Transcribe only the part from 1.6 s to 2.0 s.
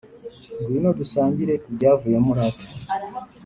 kubya